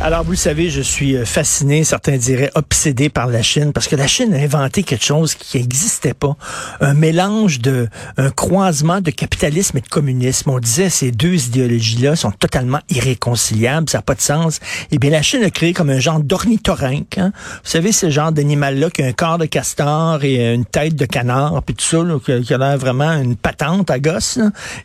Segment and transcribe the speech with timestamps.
[0.00, 3.88] Alors, vous le savez, je suis euh, fasciné, certains diraient obsédé par la Chine, parce
[3.88, 6.36] que la Chine a inventé quelque chose qui n'existait pas.
[6.80, 10.50] Un mélange de, un croisement de capitalisme et de communisme.
[10.50, 14.60] On disait ces deux idéologies-là sont totalement irréconciliables, ça n'a pas de sens.
[14.90, 17.18] Eh bien, la Chine a créé comme un genre d'ornithorynque.
[17.18, 17.32] Hein?
[17.64, 21.06] Vous savez, ce genre d'animal-là qui a un corps de castor et une tête de
[21.06, 21.98] canard, puis tout ça,
[22.40, 24.38] qui a vraiment une patente à gosse.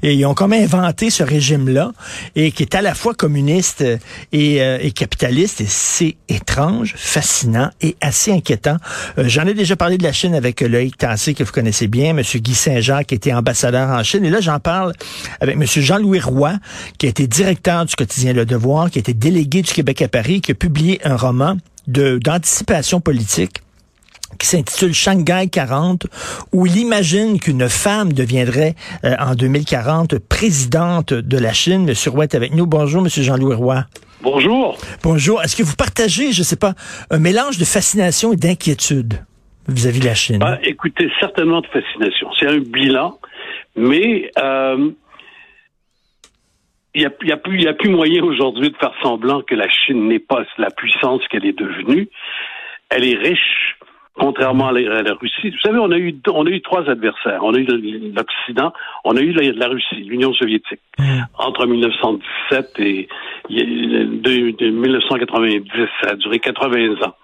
[0.04, 1.92] Et ils ont comme inventé ce régime-là,
[2.36, 3.84] et qui est à la fois communiste
[4.32, 8.78] et, euh, et capitaliste et c'est étrange, fascinant et assez inquiétant.
[9.18, 12.18] Euh, j'en ai déjà parlé de la Chine avec Loïc Tassé, que vous connaissez bien,
[12.18, 12.22] M.
[12.22, 14.26] Guy Saint-Jean, qui était ambassadeur en Chine.
[14.26, 14.94] Et là, j'en parle
[15.40, 15.66] avec M.
[15.66, 16.54] Jean-Louis Roy,
[16.98, 20.08] qui a été directeur du quotidien Le Devoir, qui a été délégué du Québec à
[20.08, 23.62] Paris, qui a publié un roman d'anticipation politique
[24.40, 26.08] qui s'intitule Shanghai 40,
[26.54, 31.86] où il imagine qu'une femme deviendrait euh, en 2040 présidente de la Chine.
[31.86, 32.66] Monsieur Roy est avec nous.
[32.66, 33.84] Bonjour, Monsieur Jean-Louis Roy.
[34.22, 34.78] Bonjour.
[35.04, 35.42] Bonjour.
[35.44, 36.74] Est-ce que vous partagez, je ne sais pas,
[37.12, 39.16] un mélange de fascination et d'inquiétude
[39.68, 40.40] vis-à-vis de la Chine?
[40.40, 42.30] Bah, écoutez, certainement de fascination.
[42.40, 43.20] C'est un bilan,
[43.76, 44.92] mais euh,
[46.96, 49.70] il n'y a, y a, plus, a plus moyen aujourd'hui de faire semblant que la
[49.70, 52.10] Chine n'est pas la puissance qu'elle est devenue.
[52.90, 53.78] Elle est riche,
[54.20, 55.50] contrairement à la, Russie.
[55.50, 57.40] Vous savez, on a eu on a eu trois adversaires.
[57.44, 57.66] On a eu
[58.16, 60.80] l'Occident, on a eu la, Russie, l'Union soviétique.
[60.98, 61.22] Mm.
[61.38, 63.08] Entre 1917 et
[63.50, 67.16] de, 1990, ça a duré 80 ans.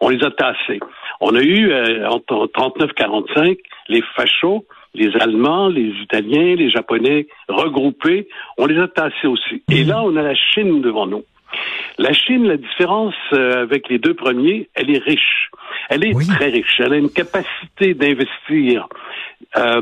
[0.00, 0.80] On les a tassés.
[1.20, 8.28] On a eu euh, entre 39-45 les fachos, les Allemands, les Italiens, les Japonais regroupés.
[8.58, 9.62] On les a tassés aussi.
[9.70, 9.88] Et mm.
[9.88, 11.24] là, on a la Chine devant nous.
[11.96, 15.50] La Chine, la différence euh, avec les deux premiers, elle est riche.
[15.88, 16.80] Elle est très riche.
[16.80, 18.88] Elle a une capacité d'investir
[19.56, 19.80] euh,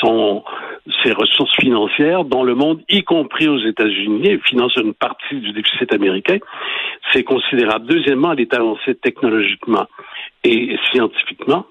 [0.00, 0.44] son,
[1.02, 4.28] ses ressources financières dans le monde, y compris aux États-Unis.
[4.30, 6.38] Elle finance une partie du déficit américain.
[7.12, 7.86] C'est considérable.
[7.86, 9.86] Deuxièmement, elle est avancée technologiquement
[10.44, 11.66] et scientifiquement.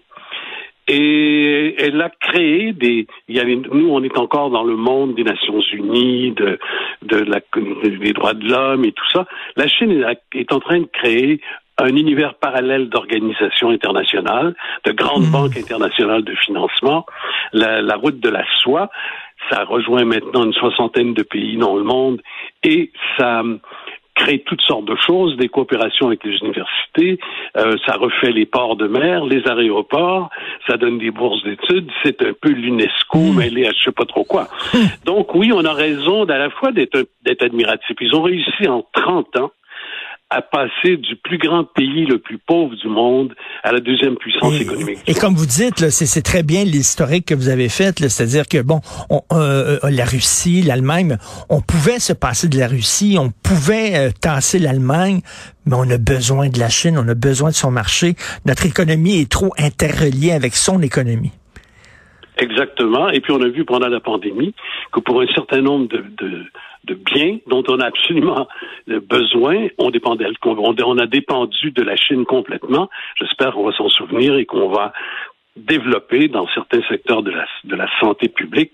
[0.94, 3.07] Et elle a créé des.
[3.29, 6.59] Il y avait, nous, on est encore dans le monde des Nations Unies, de,
[7.03, 7.40] de la,
[7.81, 9.25] des droits de l'homme et tout ça.
[9.56, 11.40] La Chine est en train de créer
[11.78, 14.53] un univers parallèle d'organisations internationales,
[14.84, 15.31] de grandes mmh.
[15.31, 17.06] banques internationales de financement,
[17.53, 18.90] la, la route de la soie.
[19.50, 22.22] Ça rejoint maintenant une soixantaine de pays dans le monde
[22.63, 23.44] et ça
[24.16, 27.19] crée toutes sortes de choses, des coopérations avec les universités,
[27.57, 30.29] euh, ça refait les ports de mer, les aéroports,
[30.67, 33.35] ça donne des bourses d'études, c'est un peu l'UNESCO, mmh.
[33.35, 34.47] mais les je sais pas trop quoi.
[34.73, 34.77] Mmh.
[35.05, 37.05] Donc oui, on a raison d'à la fois d'être
[37.41, 37.95] admiratif.
[38.01, 39.51] Ils ont réussi en 30 ans
[40.31, 44.59] à passer du plus grand pays le plus pauvre du monde à la deuxième puissance
[44.59, 45.00] économique.
[45.06, 48.80] Et comme vous dites, c'est très bien l'historique que vous avez fait, c'est-à-dire que bon,
[49.09, 51.18] on, euh, euh, la Russie, l'Allemagne,
[51.50, 55.19] on pouvait se passer de la Russie, on pouvait euh, tasser l'Allemagne,
[55.66, 58.16] mais on a besoin de la Chine, on a besoin de son marché.
[58.46, 61.34] Notre économie est trop interreliée avec son économie.
[62.38, 63.09] Exactement.
[63.09, 64.56] Et puis on a vu pendant la pandémie
[64.94, 66.46] que pour un certain nombre de, de
[66.86, 68.47] de biens dont on a absolument
[68.88, 69.68] besoin.
[69.78, 72.90] On, on a dépendu de la Chine complètement.
[73.19, 74.94] J'espère qu'on va s'en souvenir et qu'on va
[75.56, 78.74] développer dans certains secteurs de la, de la santé publique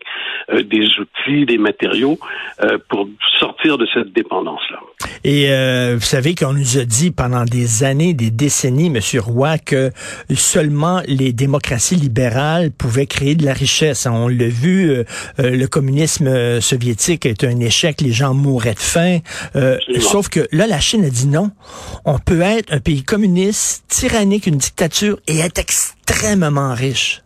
[0.50, 2.18] euh, des outils, des matériaux
[2.62, 3.09] euh, pour
[3.40, 4.79] sortir de cette dépendance-là.
[5.23, 9.57] Et euh, vous savez qu'on nous a dit pendant des années, des décennies, Monsieur Roy,
[9.57, 9.91] que
[10.35, 14.06] seulement les démocraties libérales pouvaient créer de la richesse.
[14.06, 15.03] On l'a vu,
[15.38, 19.19] le communisme soviétique est un échec, les gens mouraient de faim.
[20.00, 21.51] sauf que là, la Chine a dit non.
[22.06, 27.22] On peut être un pays communiste, tyrannique, une dictature et être extrêmement riche.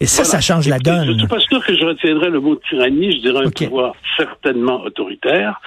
[0.00, 1.06] Et ça, ça change la donne.
[1.06, 3.12] Je ne suis pas sûr que je retiendrai le mot tyrannie.
[3.12, 5.60] Je dirais un pouvoir certainement autoritaire.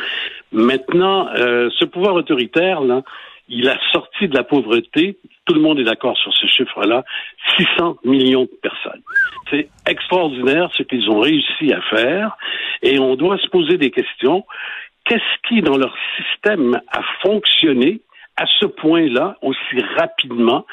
[0.52, 3.02] Maintenant, euh, ce pouvoir autoritaire, là,
[3.50, 7.04] il a sorti de la pauvreté, tout le monde est d'accord sur ce chiffre-là,
[7.58, 9.02] 600 millions de personnes.
[9.50, 12.38] C'est extraordinaire ce qu'ils ont réussi à faire
[12.82, 14.46] et on doit se poser des questions.
[15.06, 18.02] Qu'est-ce qui, dans leur système, a fonctionné
[18.36, 20.66] à ce point-là, aussi rapidement,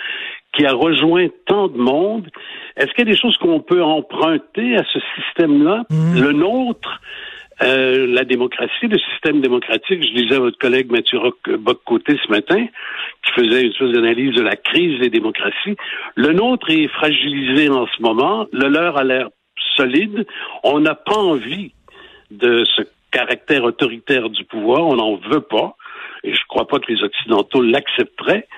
[0.53, 2.29] qui a rejoint tant de monde?
[2.77, 5.85] Est-ce qu'il y a des choses qu'on peut emprunter à ce système-là?
[5.89, 6.21] Mm.
[6.21, 7.01] Le nôtre,
[7.63, 11.21] euh, la démocratie, le système démocratique, je disais à votre collègue Mathieu
[11.59, 12.67] Bock-Côté ce matin,
[13.25, 15.77] qui faisait une espèce d'analyse de la crise des démocraties.
[16.17, 19.29] Le nôtre est fragilisé en ce moment, le leur a l'air
[19.77, 20.27] solide.
[20.63, 21.73] On n'a pas envie
[22.31, 25.77] de ce caractère autoritaire du pouvoir, on n'en veut pas,
[26.25, 28.49] et je ne crois pas que les Occidentaux l'accepteraient.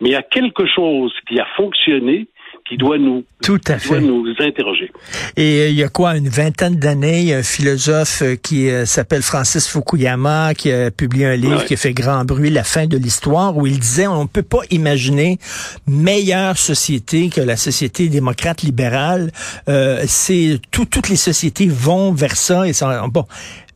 [0.00, 2.26] Mais il y a quelque chose qui a fonctionné,
[2.68, 3.90] qui doit nous, Tout à fait.
[3.90, 4.90] doit nous interroger.
[5.36, 8.34] Et euh, il y a quoi, une vingtaine d'années, il y a un philosophe euh,
[8.36, 11.64] qui euh, s'appelle Francis Fukuyama, qui a publié un livre Ouais.
[11.64, 14.42] qui a fait grand bruit, La fin de l'histoire, où il disait on ne peut
[14.42, 15.38] pas imaginer
[15.86, 19.30] meilleure société que la société démocrate libérale.
[19.68, 22.72] Euh, c'est tout, toutes les sociétés vont vers ça et.
[23.10, 23.24] Bon.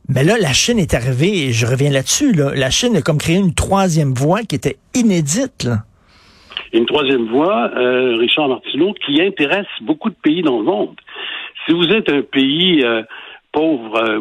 [0.09, 2.51] Mais là, la Chine est arrivée, et je reviens là-dessus, là.
[2.53, 5.85] La Chine a comme créé une troisième voie qui était inédite, là.
[6.73, 10.95] Une troisième voie, euh, Richard Martineau, qui intéresse beaucoup de pays dans le monde.
[11.65, 13.03] Si vous êtes un pays euh,
[13.51, 14.19] pauvre, euh,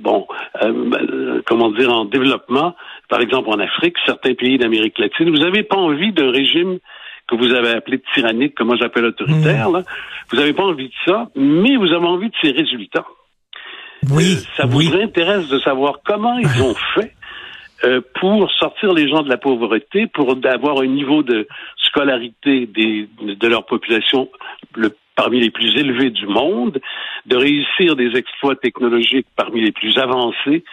[0.00, 0.26] bon,
[0.62, 2.74] euh, comment dire, en développement,
[3.08, 6.78] par exemple en Afrique, certains pays d'Amérique latine, vous n'avez pas envie d'un régime
[7.28, 9.82] que vous avez appelé tyrannique, que moi j'appelle autoritaire, là.
[10.30, 13.04] Vous n'avez pas envie de ça, mais vous avez envie de ses résultats.
[14.10, 17.12] Oui, Euh, ça vous intéresse de savoir comment ils ont fait
[17.86, 21.46] euh, pour sortir les gens de la pauvreté, pour avoir un niveau de
[21.76, 24.28] scolarité des, de leur population
[25.14, 26.80] parmi les plus élevés du monde,
[27.26, 30.64] de réussir des exploits technologiques parmi les plus avancés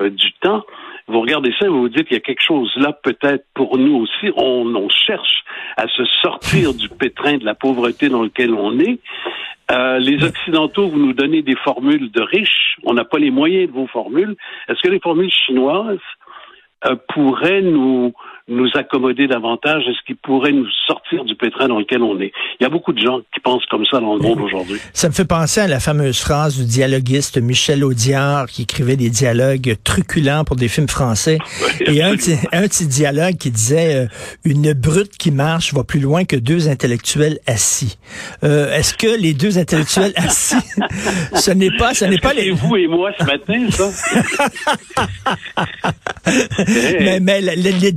[0.00, 0.64] euh, du temps.
[1.08, 3.76] Vous regardez ça et vous vous dites qu'il y a quelque chose là peut-être pour
[3.76, 4.32] nous aussi.
[4.36, 5.44] On, on cherche
[5.76, 8.98] à se sortir du pétrin de la pauvreté dans lequel on est.
[9.70, 12.76] Euh, les Occidentaux, vous nous donnez des formules de riches.
[12.84, 14.36] On n'a pas les moyens de vos formules.
[14.68, 15.98] Est-ce que les formules chinoises
[16.86, 18.12] euh, pourraient nous
[18.48, 19.82] nous accommoder davantage?
[19.88, 22.32] Est-ce qu'ils pourraient nous sortir du pétrin dans lequel on est?
[22.60, 24.78] Il y a beaucoup de gens qui pensent comme ça dans le monde aujourd'hui.
[24.92, 29.10] Ça me fait penser à la fameuse phrase du dialoguiste Michel Audiard qui écrivait des
[29.10, 31.38] dialogues truculents pour des films français.
[31.86, 34.06] Et un, petit- un petit dialogue qui disait euh,
[34.44, 37.98] une brute qui marche va plus loin que deux intellectuels assis.
[38.44, 40.56] Euh, Est-ce que les deux intellectuels assis,
[41.34, 42.50] ce n'est pas, ce n'est pas les.
[42.50, 43.90] vous et moi ce matin, ça?
[47.00, 47.92] Mais, mais la- les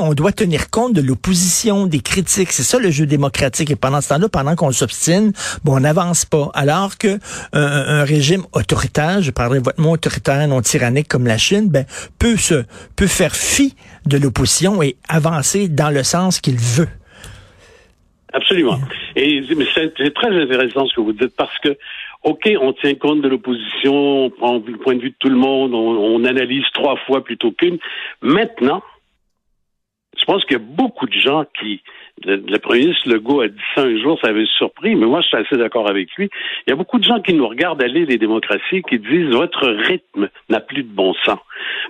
[0.00, 2.52] on doit tenir compte de l'opposition, des critiques.
[2.52, 3.70] C'est ça le jeu démocratique.
[3.70, 5.32] Et pendant ce temps-là, pendant qu'on s'obstine,
[5.64, 6.50] bon, on n'avance pas.
[6.54, 7.18] Alors que
[7.52, 11.84] un, un régime autoritaire, je parlerai votre mot autoritaire, non tyrannique comme la Chine, ben,
[12.18, 12.64] peut se
[12.96, 13.74] peut faire fi
[14.06, 16.88] de l'opposition et avancer dans le sens qu'il veut.
[18.32, 18.78] Absolument.
[19.16, 19.42] Et
[19.74, 21.76] c'est très intéressant ce que vous dites parce que,
[22.22, 25.36] OK, on tient compte de l'opposition, on prend le point de vue de tout le
[25.36, 27.78] monde, on, on analyse trois fois plutôt qu'une.
[28.20, 28.82] Maintenant,
[30.18, 31.80] je pense qu'il y a beaucoup de gens qui,
[32.24, 35.20] le, le premier ministre Legault a dit ça un jour, ça avait surpris, mais moi
[35.20, 36.28] je suis assez d'accord avec lui.
[36.66, 39.66] Il y a beaucoup de gens qui nous regardent aller les démocraties qui disent votre
[39.68, 41.38] rythme n'a plus de bon sens.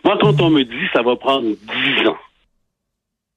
[0.05, 2.19] Moi, quand on me dit ça va prendre dix ans,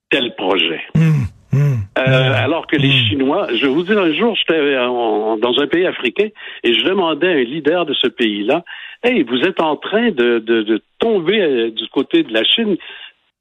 [0.10, 0.82] tel projet.
[0.96, 1.78] Hum, hum.
[1.98, 2.92] Euh, alors que les.
[2.92, 6.28] Chinois, je vous dire, un jour, j'étais en- dans un pays africain
[6.64, 8.64] et je demandais à un leader de ce pays-là,
[9.04, 12.78] Hey, vous êtes en train de, de, de tomber euh, du côté de la Chine.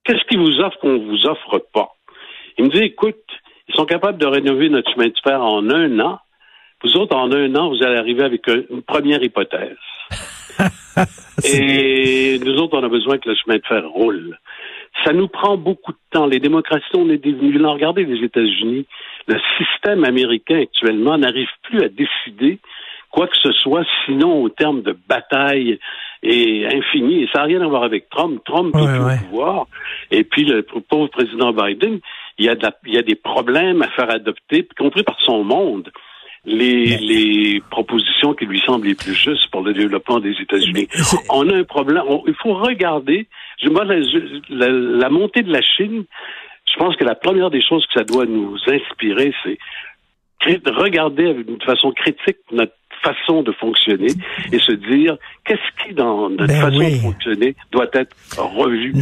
[0.04, 1.90] Qu'est-ce qu'ils vous offrent qu'on vous offre pas?
[2.58, 3.16] Il me dit, écoute,
[3.68, 6.18] ils sont capables de rénover notre chemin de fer en un an.
[6.82, 9.76] Vous autres, en un an, vous allez arriver avec un- une première hypothèse.
[11.44, 14.38] Et nous autres, on a besoin que le chemin de fer roule.
[15.04, 16.26] Ça nous prend beaucoup de temps.
[16.26, 17.70] Les démocraties, on est devenus là.
[17.70, 18.86] Regardez les États-Unis.
[19.26, 22.58] Le système américain actuellement n'arrive plus à décider
[23.10, 25.78] quoi que ce soit, sinon au terme de bataille
[26.22, 27.22] et infini.
[27.22, 28.40] Et ça n'a rien à voir avec Trump.
[28.44, 29.18] Trump Ouais, est au ouais.
[29.30, 29.66] pouvoir.
[30.10, 32.00] Et puis le pauvre président Biden,
[32.38, 35.02] il y a, de la- il y a des problèmes à faire adopter, y compris
[35.02, 35.90] par son monde.
[36.46, 40.88] Les, les propositions qui lui semblent les plus justes pour le développement des États-Unis.
[41.28, 42.02] On a un problème.
[42.08, 43.26] On- il faut regarder.
[43.62, 43.96] Je, moi, la,
[44.48, 46.04] la- la montée de la Chine,
[46.72, 49.58] je pense que la première des choses que ça doit nous inspirer, c'est
[50.70, 54.12] regarder de façon critique notre façon de fonctionner
[54.52, 56.92] et se dire qu'est-ce qui dans notre Ben façon oui.
[56.94, 58.94] de fonctionner doit être revu.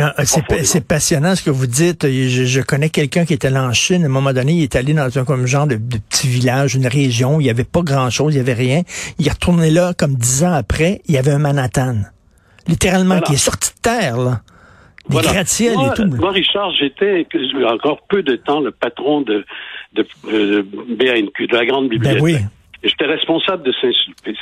[0.65, 2.07] C'est, passionnant ce que vous dites.
[2.07, 4.03] Je, je connais quelqu'un qui était allé en Chine.
[4.03, 6.75] À un moment donné, il est allé dans un comme genre de, de petit village,
[6.75, 7.37] une région.
[7.37, 8.83] où Il n'y avait pas grand-chose, il n'y avait rien.
[9.19, 11.01] Il est retourné là comme dix ans après.
[11.09, 11.97] Il y avait un Manhattan.
[12.67, 13.27] Littéralement, Voilà.
[13.27, 14.41] qui est sorti de terre, là.
[15.09, 15.33] Des Voilà.
[15.33, 16.07] gratte-ciels moi, et tout.
[16.17, 17.27] Moi, Richard, j'étais
[17.67, 19.45] encore peu de temps le patron de,
[19.95, 22.19] de, de BNQ, de la Grande Bibliothèque.
[22.19, 22.37] Ben oui.
[22.83, 24.39] J'étais responsable de Saint-Sulpice.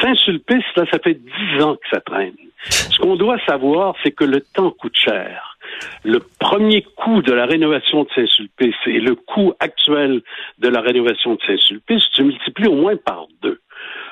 [0.00, 2.36] Saint-Sulpice, là, ça fait dix ans que ça traîne.
[2.70, 5.56] Ce qu'on doit savoir, c'est que le temps coûte cher.
[6.04, 10.22] Le premier coût de la rénovation de Saint-Sulpice et le coût actuel
[10.58, 13.60] de la rénovation de Saint-Sulpice, tu multiplies au moins par deux.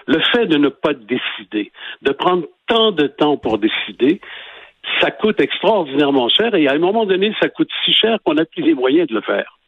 [0.07, 1.73] Le fait de ne pas décider,
[2.03, 4.21] de prendre tant de temps pour décider,
[5.00, 8.45] ça coûte extraordinairement cher et à un moment donné, ça coûte si cher qu'on n'a
[8.45, 9.59] plus les moyens de le faire.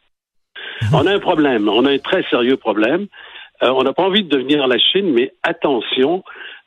[0.93, 3.07] On a un problème, on a un très sérieux problème.
[3.63, 6.23] Euh, on n'a pas envie de devenir la Chine, mais attention,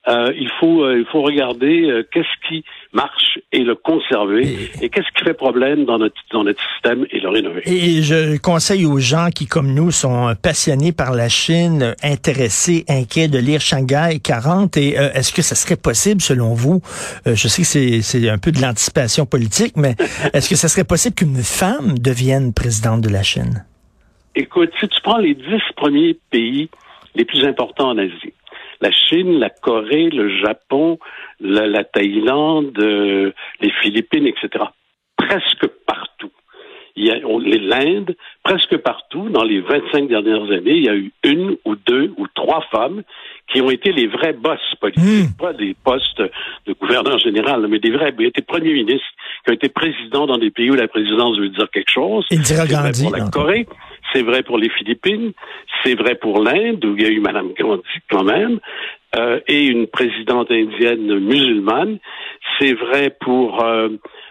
[0.08, 4.70] euh, il faut euh, il faut regarder euh, qu'est-ce qui marche et le conserver.
[4.80, 7.62] Et, qu'est-ce qui fait problème dans notre, dans notre système et le rénover?
[7.66, 13.28] Et je conseille aux gens qui, comme nous, sont passionnés par la Chine, intéressés, inquiets
[13.28, 14.76] de lire Shanghai 40.
[14.76, 16.80] Et euh, est-ce que ça serait possible, selon vous,
[17.28, 19.94] euh, je sais que c'est un peu de l'anticipation politique, mais
[20.34, 23.64] est-ce que ça serait possible qu'une femme devienne présidente de la Chine?
[24.34, 26.68] Écoute, si tu prends les dix premiers pays
[27.14, 28.32] les plus importants en Asie,
[28.80, 30.98] la Chine, la Corée, le Japon,
[31.40, 34.64] la, Thaïlande, euh, les Philippines, etc.
[35.16, 36.30] Presque partout.
[36.94, 41.10] Il y a l'Inde, presque partout, dans les 25 dernières années, il y a eu
[41.24, 43.02] une ou deux ou trois femmes
[43.50, 45.36] qui ont été les vrais boss politiques, hmm.
[45.38, 46.22] pas des postes
[46.66, 49.06] de gouverneur général, mais des vrais, qui ont été premiers ministres,
[49.44, 52.26] qui ont été présidents dans des pays où la présidence veut dire quelque chose.
[52.30, 53.66] C'est vrai pour la Corée,
[54.12, 55.32] c'est vrai pour les Philippines,
[55.82, 58.60] c'est vrai pour l'Inde, où il y a eu Mme Gandhi quand même,
[59.16, 61.98] euh, et une présidente indienne musulmane.
[62.58, 63.88] C'est vrai pour euh,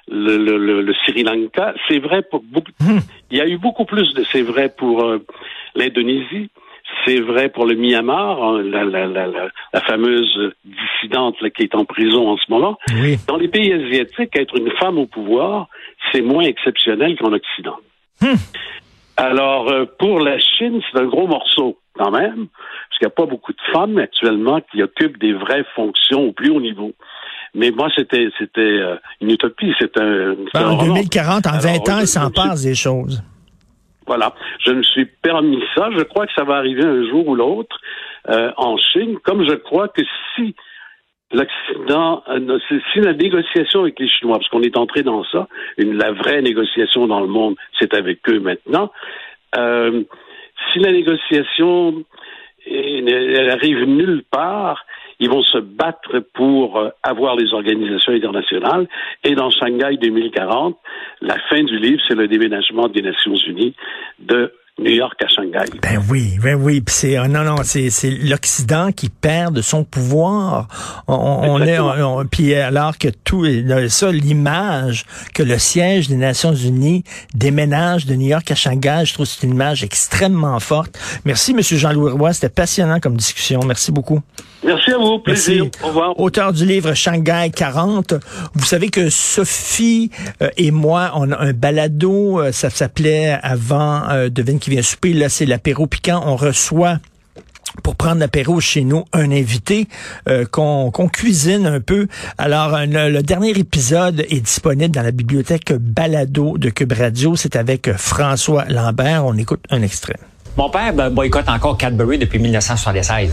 [0.10, 1.74] le, le, le, Sri Lanka.
[1.88, 2.72] C'est vrai pour beaucoup.
[2.82, 3.00] Hmm.
[3.30, 4.24] Il y a eu beaucoup plus de.
[4.32, 5.20] C'est vrai pour euh,
[5.76, 6.50] l'Indonésie.
[7.06, 11.86] C'est vrai pour le Myanmar, hein, la, la, la, la, fameuse dissidente qui est en
[11.86, 12.78] prison en ce moment.
[13.28, 15.68] Dans les pays asiatiques, être une femme au pouvoir,
[16.12, 17.78] c'est moins exceptionnel qu'en Occident.
[18.20, 18.36] Hmm.
[19.18, 23.16] Alors, euh, pour la Chine, c'est un gros morceau quand même, parce qu'il n'y a
[23.16, 26.94] pas beaucoup de femmes actuellement qui occupent des vraies fonctions au plus haut niveau.
[27.54, 29.74] Mais moi, c'était c'était euh, une utopie.
[29.80, 33.22] C'est un, ben, En 2040, en 20 ans, il s'en passe des choses.
[34.08, 34.34] Voilà.
[34.66, 35.90] Je me suis permis ça.
[35.96, 37.78] Je crois que ça va arriver un jour ou l'autre
[38.30, 40.02] euh, en Chine, comme je crois que
[40.36, 40.56] si
[41.34, 42.60] l'Occident, euh,
[42.94, 45.48] si la négociation avec les Chinois, parce qu'on est entré dans ça,
[45.78, 48.92] la vraie négociation dans le monde, c'est avec eux maintenant.
[49.58, 50.04] Euh,
[50.72, 52.04] si la négociation
[52.66, 54.86] elle arrive nulle part,
[55.20, 58.88] ils vont se battre pour euh, avoir les organisations internationales.
[59.24, 60.78] Et dans Shanghai 2040,
[61.22, 63.76] la fin du livre, c'est le déménagement des Nations Unies
[64.20, 65.66] de New York à Shanghai.
[65.82, 66.84] Ben oui, ben oui.
[66.88, 70.68] c'est oh non non, c'est l'Occident qui perd de son pouvoir.
[71.08, 71.78] On, est
[72.32, 73.46] puis alors que tout
[73.90, 77.04] ça, l'image que le siège des Nations Unies
[77.36, 80.98] déménage de New York à Shanghai, je trouve que c'est une image extrêmement forte.
[81.26, 83.60] Merci, Monsieur Jean-Louis Roy, c'était passionnant comme discussion.
[83.66, 84.22] Merci beaucoup.
[84.64, 85.20] Merci à vous.
[85.20, 85.66] Plaisir.
[85.84, 86.20] Au revoir.
[86.20, 88.14] Auteur du livre Shanghai 40.
[88.54, 90.12] Vous savez que Sophie
[90.42, 92.40] euh, et moi, on a un balado.
[92.40, 95.12] Euh, ça s'appelait avant euh, Devine qui vient souper.
[95.14, 96.24] Là, c'est l'apéro piquant.
[96.26, 97.00] On reçoit
[97.84, 99.88] pour prendre l'apéro chez nous, un invité
[100.28, 102.08] euh, qu'on cuisine un peu.
[102.38, 107.36] Alors, le, dernier épisode est disponible dans la bibliothèque Balado de Cube Radio.
[107.36, 109.26] C'est avec François Lambert.
[109.26, 110.18] On écoute un extrait.
[110.58, 113.32] Mon père boycotte encore Cadbury depuis 1976.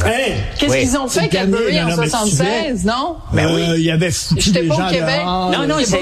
[0.58, 3.16] Qu'est-ce qu'ils ont fait Cadbury en 76, non?
[3.32, 3.62] Ben oui.
[3.68, 5.22] Euh, il y avait foutu des gens Québec.
[5.24, 5.98] Non, non, c'est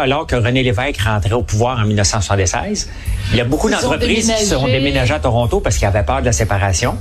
[0.00, 2.88] alors que René Lévesque rentrait au pouvoir en 1976.
[3.32, 6.26] Il y a beaucoup d'entreprises qui sont déménagées à Toronto parce qu'ils avaient peur de
[6.26, 6.96] la séparation.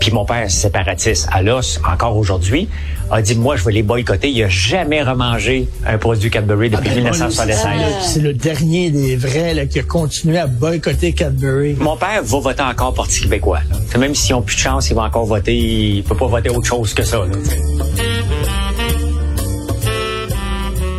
[0.00, 2.68] Puis mon père, séparatiste à l'os, encore aujourd'hui,
[3.10, 4.28] a dit, moi, je vais les boycotter.
[4.28, 7.64] Il a jamais remangé un produit Cadbury depuis 1976.
[7.64, 11.74] Ah, c'est le dernier des vrais là, qui a continué à boycotter Cadbury.
[11.78, 13.60] Mon père va voter encore Parti québécois.
[13.98, 15.54] Même s'ils n'ont plus de chance, il va encore voter.
[15.56, 17.18] Il peut pas voter autre chose que ça.
[17.18, 17.26] Là,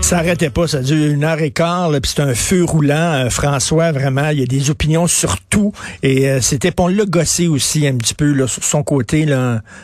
[0.07, 3.25] Ça arrêtait pas, ça dure une heure et quart, puis c'est un feu roulant.
[3.25, 5.73] Euh, François, vraiment, il y a des opinions sur tout.
[6.01, 9.27] Et euh, c'était, on l'a gossé aussi un petit peu là, sur son côté.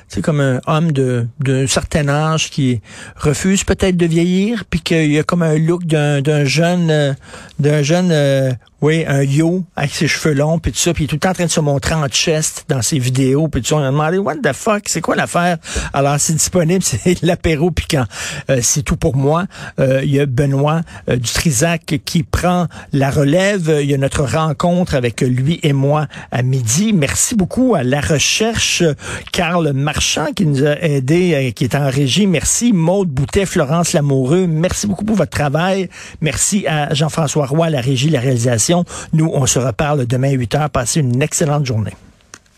[0.08, 2.80] C'est comme un homme d'un certain âge qui
[3.18, 7.13] refuse peut-être de vieillir, puis qu'il y a comme un look d'un jeune, euh,
[7.60, 11.07] d'un jeune oui, un yo avec ses cheveux longs, puis tout ça, puis il est
[11.07, 13.69] tout le temps en train de se montrer en chest dans ses vidéos, puis tout
[13.69, 13.75] ça.
[13.77, 15.57] On a demandé, what the fuck, c'est quoi l'affaire?
[15.93, 18.03] Alors, c'est disponible, c'est l'apéro piquant.
[18.49, 19.45] Euh, c'est tout pour moi.
[19.79, 23.73] Euh, il y a Benoît euh, Dutrisac qui prend la relève.
[23.81, 26.91] Il y a notre rencontre avec lui et moi à midi.
[26.91, 28.83] Merci beaucoup à la recherche,
[29.31, 32.27] Carl Marchand qui nous a aidé, qui est en régie.
[32.27, 34.45] Merci, Maude Boutet, Florence Lamoureux.
[34.45, 35.87] Merci beaucoup pour votre travail.
[36.19, 38.73] Merci à Jean-François Roy, la régie, la réalisation.
[39.13, 40.70] Nous, on se reparle demain à 8 heures.
[40.70, 41.94] Passez une excellente journée.